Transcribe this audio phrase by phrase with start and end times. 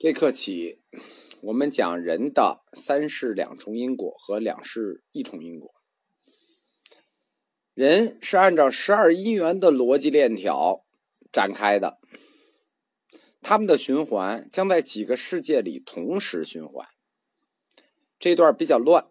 [0.00, 0.78] 这课起，
[1.40, 5.74] 我们讲人的三世两重因果和两世一重因果。
[7.74, 10.84] 人是按照十二因缘的逻辑链条
[11.32, 11.98] 展开的，
[13.42, 16.86] 他们的循环将在几个世界里同时循环。
[18.20, 19.04] 这段比较乱，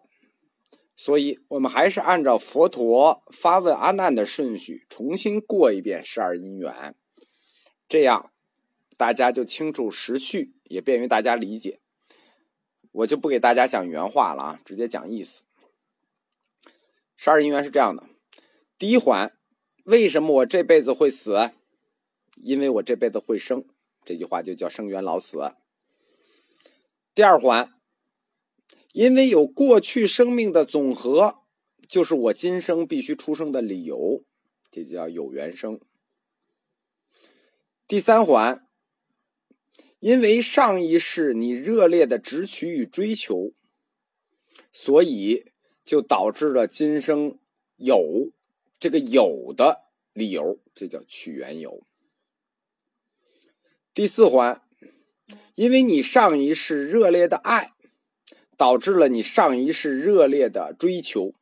[0.96, 6.94] 所以我们还是按照佛陀发问阿难的顺序重新过一遍十二因缘，
[7.86, 8.32] 这样
[8.98, 10.56] 大家就清楚时序。
[10.68, 11.80] 也便于大家理解，
[12.92, 15.44] 我就不给大家讲原话了啊，直接讲意思。
[17.16, 18.06] 十二因缘是这样的：
[18.76, 19.34] 第一环，
[19.84, 21.52] 为什么我这辈子会死？
[22.36, 23.64] 因为我这辈子会生，
[24.04, 25.54] 这句话就叫生缘老死。
[27.14, 27.72] 第二环，
[28.92, 31.44] 因为有过去生命的总和，
[31.88, 34.22] 就是我今生必须出生的理由，
[34.70, 35.80] 这叫有缘生。
[37.86, 38.67] 第三环。
[40.00, 43.52] 因为上一世你热烈的执取与追求，
[44.70, 45.50] 所以
[45.84, 47.38] 就导致了今生
[47.76, 48.32] 有
[48.78, 51.84] 这个有的理由，这叫取缘有。
[53.92, 54.62] 第四环，
[55.56, 57.72] 因为你上一世热烈的爱，
[58.56, 61.34] 导致了你上一世热烈的追求，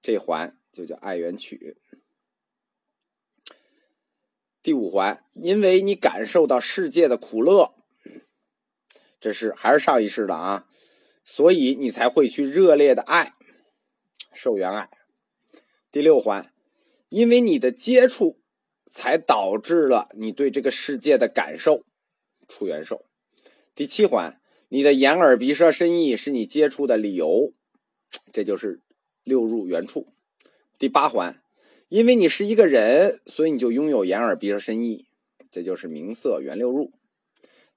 [0.00, 1.76] 这环就叫爱缘取。
[4.62, 7.74] 第五环，因为你感受到世界的苦乐，
[9.18, 10.68] 这是还是上一世的啊，
[11.24, 13.34] 所以你才会去热烈的爱，
[14.34, 14.90] 受缘爱。
[15.90, 16.52] 第六环，
[17.08, 18.38] 因为你的接触，
[18.84, 21.86] 才导致了你对这个世界的感受，
[22.46, 23.06] 出缘受。
[23.74, 27.54] 第七环，你的眼耳鼻舌身意是你接触的理由，
[28.30, 28.82] 这就是
[29.24, 30.12] 六入缘处。
[30.78, 31.42] 第八环。
[31.90, 35.06] 因为你是一个人，所以你就拥有眼耳鼻舌身意，
[35.50, 36.92] 这就是名色缘六入。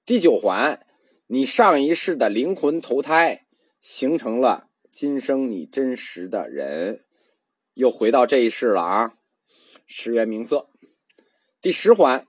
[0.06, 0.86] 第九环，
[1.26, 3.46] 你上一世的灵魂投胎，
[3.80, 7.00] 形成了今生你真实的人，
[7.74, 9.14] 又回到这一世了啊，
[9.84, 10.68] 十元名色。
[11.60, 12.24] 第十环，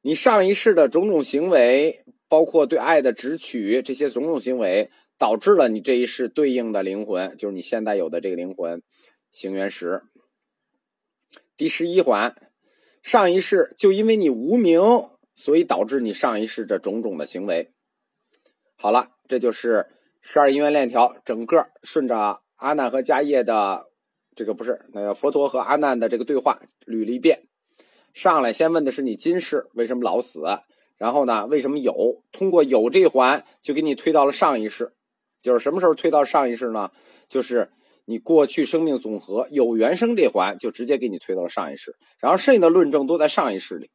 [0.00, 8.82] 你上一世的种种行为，包括对爱的执取，这些种种行为，导致了你这一世对应的灵魂，就是你现在有的这个灵魂，
[9.30, 10.00] 行缘十。
[11.56, 12.34] 第十一环，
[13.00, 14.80] 上一世就因为你无名，
[15.36, 17.70] 所以导致你上一世这种种的行为。
[18.74, 19.86] 好了，这就是
[20.20, 23.86] 十二因缘链条，整个顺着阿难和迦叶的
[24.34, 27.46] 这个不是那个佛陀和阿难的这个对话捋了一遍。
[28.12, 30.42] 上来先问的是你今世为什么老死，
[30.96, 32.24] 然后呢为什么有？
[32.32, 34.92] 通过有这一环就给你推到了上一世，
[35.40, 36.90] 就是什么时候推到上一世呢？
[37.28, 37.70] 就是。
[38.06, 43.90] 你过去生命总和有原生这环就直接给你推到了上一世，然后剩下的论证都在上一世里。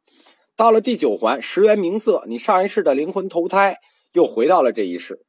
[0.56, 3.78] 到了第九环十元名色，你上一世的灵魂投胎
[4.14, 5.26] 又回到了这一世。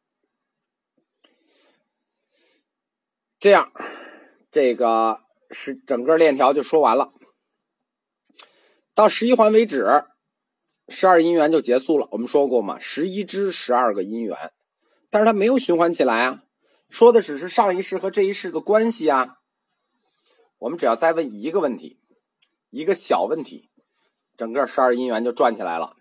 [3.39, 3.73] 这样，
[4.51, 5.21] 这个
[5.51, 7.11] 是整个链条就说完了。
[8.95, 9.87] 到十一环为止，
[10.89, 12.09] 十二因缘就结束了。
[12.11, 14.37] 我们说过嘛，十一支十二个因缘，
[15.09, 16.43] 但是它没有循环起来啊。
[16.91, 19.39] 说的只是上一世和这一世的关系啊。
[20.59, 22.01] 我们只要再问一个问题，
[22.69, 23.71] 一个小问题，
[24.37, 25.97] 整个十二因缘就转起来了。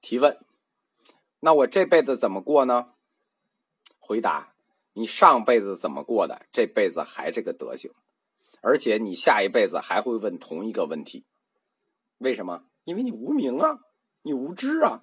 [0.00, 0.38] 提问：
[1.40, 2.94] 那我这辈子怎么过呢？
[4.00, 4.54] 回答：
[4.94, 7.92] 你上辈子怎么过的，这辈子还这个德行，
[8.62, 11.26] 而且你下一辈子还会问同一个问题。
[12.18, 12.64] 为什么？
[12.84, 13.80] 因为你无名啊，
[14.22, 15.02] 你无知啊。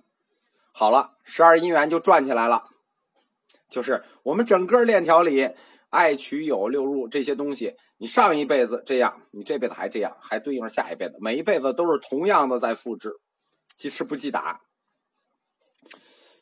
[0.72, 2.64] 好了，十二因缘就转起来了。
[3.74, 5.50] 就是我们整个链条里，
[5.90, 13.20] 爱取有六入这些东西，你上一辈子这样，你这辈子还这样，还对应着下一辈子，每一辈子都是同样的在复制，
[13.76, 14.62] 即吃不记打。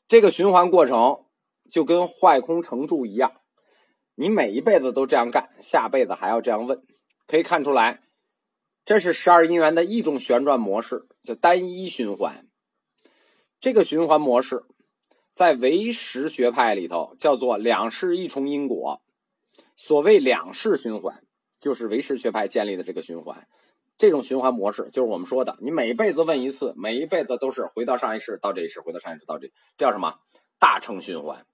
[0.10, 1.24] 这个循环过程
[1.72, 3.32] 就跟坏空成住一样，
[4.16, 6.84] 你每一辈子都这样干，下辈子还要这样问，
[7.28, 8.02] 可以看出来，
[8.84, 12.46] 这是十二因缘的一种旋转模式，叫单一循环。
[13.62, 14.66] 这个循环模式。
[15.34, 19.02] 在唯识学派里头，叫做两世一重因果。
[19.76, 21.24] 所谓两世循环，
[21.60, 23.48] 就是唯识学派建立的这个循环。
[23.98, 29.48] 这种循环模式，就是我们说的，你每一辈子问一次，每一辈子都是回到上一世到这一世，回到上一世到这，
[29.78, 30.16] 这叫什么？
[30.60, 31.46] 大乘循环，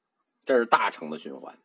[0.46, 1.58] 这是大乘的循环。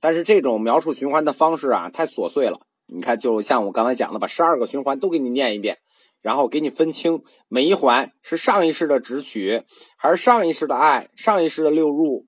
[0.00, 2.60] 但是这种描述循环的方式啊，太琐碎了。
[2.86, 5.78] 你看，就像我刚才讲的，把十二个循环都给你念一遍。
[6.24, 9.62] 然后给你分清每一环是上一世的直取，
[9.98, 12.26] 还是上一世的爱，上一世的六入，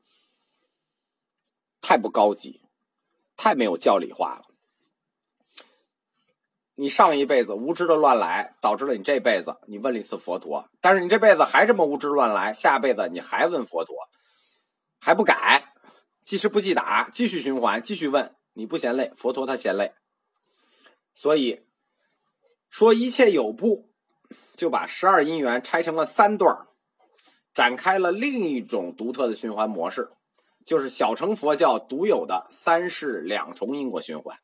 [1.80, 2.60] 太不高级，
[3.38, 4.42] 太没有教理化了。
[6.74, 13.96] 你上一辈子无知的乱来，导致了你这辈子你问了一次佛陀，但是你这辈子还这么无知乱来，下辈子你还问佛陀，
[15.00, 15.72] 还不改，
[16.22, 19.94] 记时不记打，继续循环，继续问，你不嫌累，佛陀他嫌累。
[21.14, 21.65] 所以
[22.76, 23.88] 说一切有部，
[24.54, 26.54] 就把十二因缘拆成了三段
[27.54, 30.10] 展开了另一种独特的循环模式，
[30.62, 34.38] 就是小乘佛教独有的三世两重因果循环。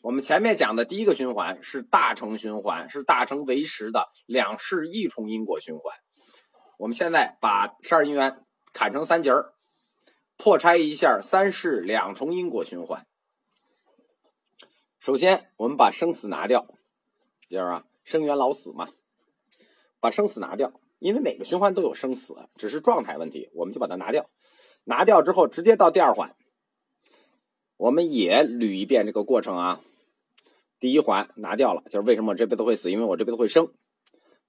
[0.00, 5.96] 我们前面讲的第一个循环是大乘循环，是大乘为实的两世一重因果循环。
[6.78, 9.52] 我们现在把十二因缘砍成三节儿，
[10.36, 13.06] 破拆一下三世两重因果循环。
[14.98, 16.66] 首先，我们把生死拿掉，
[17.48, 18.88] 就是啊，生缘老死嘛，
[20.00, 24.26] 把生死拿掉，因为每个循环都有生死，只是状态问题，我们就把它拿掉。
[24.84, 26.36] 拿掉之后，直接到第二环，
[27.76, 29.80] 我们也捋一遍这个过程啊。
[30.78, 32.90] 第一环拿掉了，就是为什么我这辈子会死？
[32.90, 33.72] 因为我这辈子会生。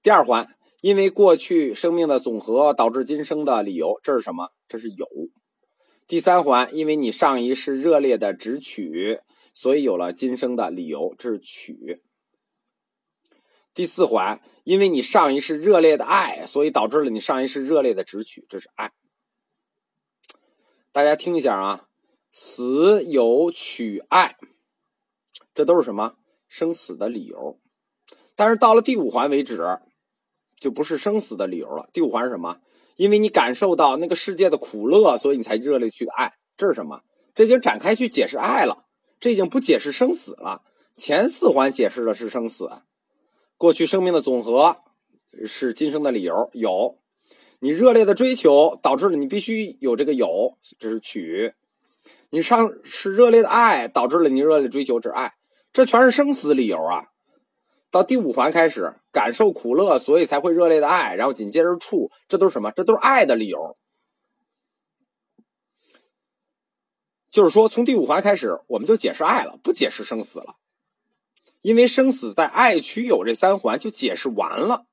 [0.02, 0.46] 第二环，
[0.80, 4.50] 因为过去生命的总和导致今生的理由，这是什么？
[4.68, 5.08] 这是有。
[6.06, 9.20] 第三环，因为你上一世热烈的执取，
[9.52, 12.02] 所以有了今生的理由，这是取。
[13.78, 18.90] 第四环，因为你上一世热烈的爱，所以导致了你上一世热烈的执取，这是爱。
[20.90, 21.86] 大家听一下啊，
[22.32, 24.34] 死有取爱。
[25.54, 26.16] 这都是什么
[26.48, 27.60] 生死的理由？
[28.34, 29.64] 但是到了第五环为止，
[30.58, 31.88] 就不是生死的理由了。
[31.92, 32.58] 第五环是什么？
[32.96, 36.32] 因为你感受到那个世界的苦乐，所以你才热烈去爱。
[36.56, 37.02] 这是什么？
[37.32, 38.86] 这已经展开去解释爱了。
[39.20, 40.64] 这已经不解释生死了。
[40.96, 42.68] 前四环解释的是生死，
[43.58, 44.78] 过去生命的总和
[45.44, 46.48] 是今生的理由。
[46.54, 46.96] 有
[47.58, 51.52] 你热烈的追求，导致了你必须有这个有，这是取。
[52.30, 55.34] 你上是热烈的爱，导致了你热烈的追求，这是爱。
[55.72, 57.08] 这全是生死理由啊！
[57.90, 62.70] 到第五环开始感受苦乐，所以才会热烈的爱，然后紧接着处，这都是什么？
[62.70, 63.76] 这都是爱的理由。
[67.30, 70.54] 就是说，从第五环开始，我们就解释爱了，不解释生死了，
[71.60, 74.86] 因为生死在爱取有这三环就解释完了。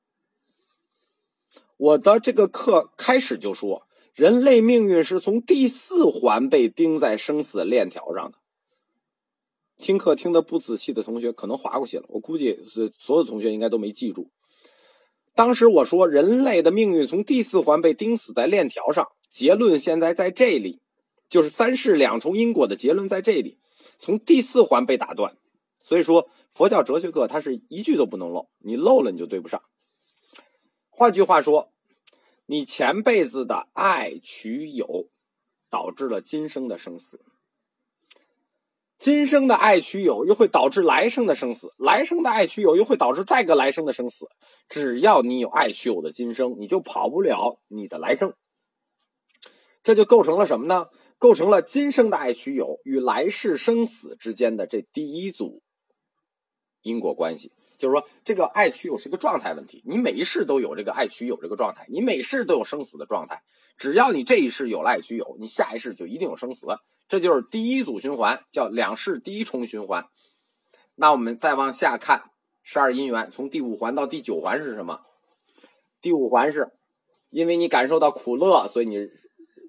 [1.78, 8.38] 我的这个课开始就说，人类命运是从第四环被钉在生死链条上的。
[9.78, 14.30] 听课听的不仔细的同学可能划过去了，我估计是所有同学应该都没记住。
[15.34, 20.80] 当时我说人类的命运从第四环被钉死在链条上，结论现在在这里，
[21.28, 23.58] 就是三世两重因果的结论在这里，
[23.98, 25.36] 从第四环被打断。
[25.86, 29.62] 所以说佛教哲学课它是一句都不能漏，你漏了你就对不上。
[30.90, 31.72] 换句话说，
[32.48, 35.10] 你前辈子的爱取有，
[35.70, 37.24] 导致了今生的生死。
[38.98, 44.26] 今生的爱取有，又会导致来生的生死；来生的爱取有，又会导致再个来生的生死。
[44.68, 48.34] 只要你有爱取有的今生，你就跑不了你的来生。
[49.84, 50.88] 这就构成了什么呢？
[51.20, 55.62] 构成了今生的爱取有与来世生死之间的这第一组
[56.86, 57.52] 因果关系。
[57.78, 63.44] 就是说，这个爱取有是个状态问题，你每一世都有这个爱取有这个状态，你每世都有生死的状态。
[63.78, 66.68] 只要你这一世有了爱取有，你下一世就一定有生死。
[67.10, 70.06] 这就是第一组循环，叫两世第一重循环。
[70.96, 72.32] 那我们再往下看
[72.64, 75.02] 十二因缘，从第五环到第九环是什么？
[76.00, 76.72] 第五环是，
[77.30, 79.10] 因为你感受到苦乐，所以你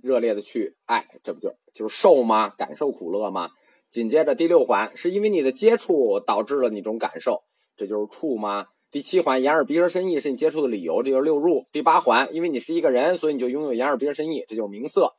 [0.00, 2.50] 热烈的去爱，这不就就是受吗？
[2.50, 3.50] 感受苦乐吗？
[3.90, 7.42] 紧接着第六环，是因为你的接触导致了你这种感受。
[7.76, 8.66] 这就是触吗？
[8.90, 11.66] 第七环眼耳鼻舌身意是你接触的理由，这就是六入。
[11.72, 15.12] 第八环，因为你是一个人，所以你就拥有眼耳鼻舌身意，这就是名色。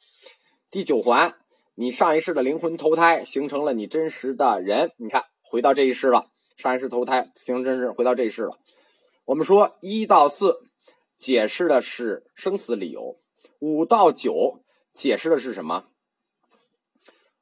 [0.72, 1.36] 第九环，
[1.76, 8.58] 你上一世的灵魂投胎形成了你真实的人，你看回到这一世了，上一世投胎形成真实，回到这一世了。
[9.26, 10.58] 我们说一到四
[11.18, 13.20] 解释的是生死理由，
[13.60, 15.86] 五到九解释的是什么？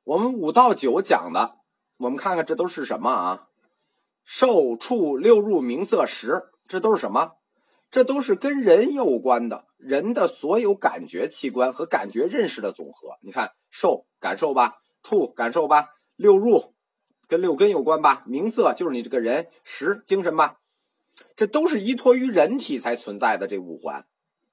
[0.05, 1.57] 我们五到九讲的，
[1.97, 3.47] 我们看看这都是什么啊？
[4.23, 7.37] 受触六入名色识，这都是什么？
[7.89, 13.17] 这都是跟人有关的，人的所有感觉器官和感觉认识的总和。
[13.21, 16.75] 你看，受感受吧，触感受吧，六入
[17.27, 20.57] 跟六根有关吧，名色就是你这个人，识精神吧，
[21.35, 23.47] 这都是依托于人体才存在的。
[23.47, 24.05] 这五环，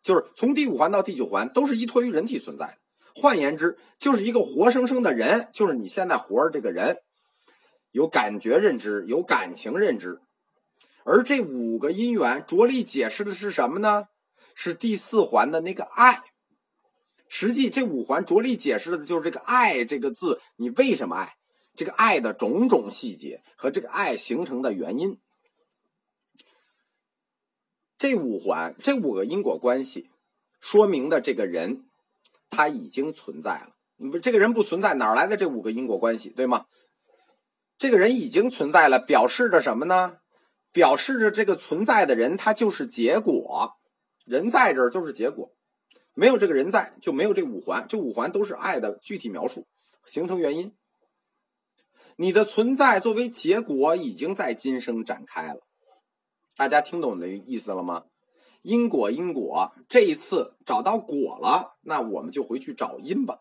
[0.02, 2.78] 就是从第五环到第九环，都是依托于人体存在的。
[3.14, 6.98] 换言之，就是一个活生生的人，就是你现在活着这个人。
[7.90, 10.18] 有感觉认知，有感情认知，
[11.04, 14.06] 而这五个因缘着力解释的是什么呢？
[14.54, 16.22] 是第四环的那个爱。
[17.28, 21.34] 实际这五环着力解释的就是这个“爱”这个字，你为什么爱？
[21.74, 25.18] 这个爱的种种细节和这个爱形成的原因。
[27.96, 30.10] 这五环，这五个因果关系，
[30.60, 31.84] 说明的这个人
[32.52, 33.70] 他已经存在了。
[33.96, 36.66] 你不，这个人不存在，哪来的这五个因果关系，对吗？
[37.78, 40.18] 这个人已经存在了，表示着什么呢？
[40.70, 43.72] 表示着这个存在的人，他就是结果。
[44.24, 45.50] 人在这儿就是结果，
[46.14, 47.86] 没有这个人在，就没有这五环。
[47.88, 49.66] 这五环都是爱的具体描述，
[50.04, 50.76] 形成原因。
[52.16, 55.60] 你的存在作为结果，已经在今生展开了。
[56.56, 58.04] 大家听懂的意思了吗？
[58.62, 63.38] 因果，因果，这一次找到果了，那我们就回去找因吧。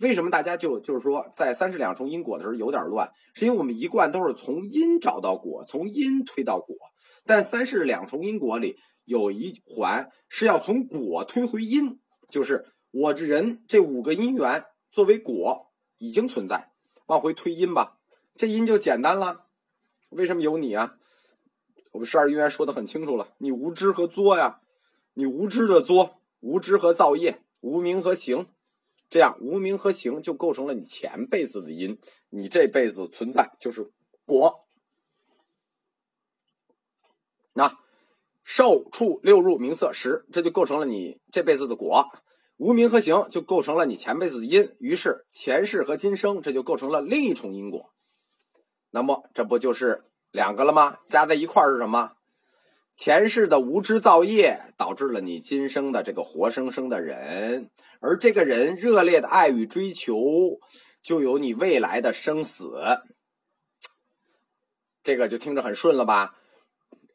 [0.00, 3.10] 为什么大家就就是说在三世两重因果的时候有点乱？
[3.32, 6.76] 是因为我们一贯都是从因找到果，从因推到果。
[7.24, 11.98] 但三世两重因果里有一环是要从果推回因，
[12.28, 16.70] 就是我这人这五个因缘作为果已经存在，
[17.06, 17.96] 往回推因吧，
[18.36, 19.46] 这因就简单了。
[20.10, 20.96] 为什么有你啊？
[21.94, 24.60] 我们十二因缘说的很清楚了，你无知和作呀，
[25.14, 28.48] 你无知的作，无知和造业，无名和行。
[29.08, 33.92] 这样无名和行就构成了你前辈子的因，你这辈子存在就是
[34.26, 34.66] 果。
[37.52, 37.78] 那
[38.42, 42.08] 受触六入名色识，这就构成了你这辈子的果。
[42.56, 47.92] 无名和行就构成了你前辈子的因，于是前世和今生这就构成了另一重因果。
[48.90, 50.02] 那么这不就是
[50.34, 50.98] 两个了吗？
[51.06, 52.14] 加在一块儿是什么？
[52.92, 60.58] 前世的无知造业导致了你今生的这个活生生的人，而这个人热烈的爱与追求，
[61.00, 62.72] 就有你未来的生死。
[65.04, 66.34] 这个就听着很顺了吧？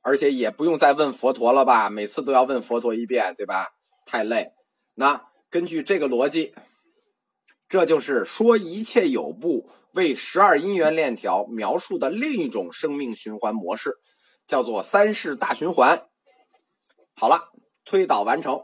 [0.02, 1.90] 而且也不用再问佛陀了吧？
[1.90, 3.68] 每次都要问佛陀一遍，对吧？
[4.06, 4.54] 太累。
[4.96, 6.56] 那根据这个逻辑，
[7.70, 14.00] 这就是说一切有部为十二因缘链条描述的另一种生命循环模式。
[14.48, 16.10] 叫做三世大循环。
[17.14, 17.52] 好了，
[17.86, 18.60] 推导完成，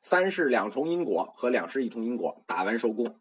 [0.00, 3.18] 三世两重因果和两世一重因果打完收工。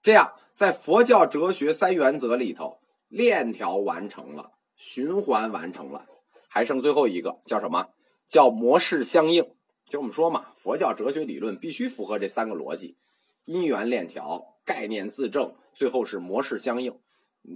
[0.00, 6.06] 这样，在佛教哲学三原则里头，链条完成了，循环完成了，
[6.48, 7.88] 还剩最后一个叫什么？
[8.24, 9.44] 叫模式相应。
[9.86, 12.96] 就我们说嘛，佛教哲学理论必须符合这三个逻辑：
[13.48, 16.94] 因缘链条、概念自证，最后是模式相应。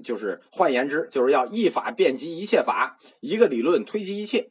[0.03, 4.51] 就是换言之，就是要一法遍及一切法，一个理论推及一切。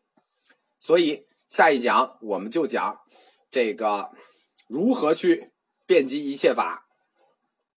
[0.77, 2.99] 所以下一讲我们就讲
[3.49, 4.11] 这个
[4.67, 5.51] 如何去
[5.87, 6.85] 遍及一切法。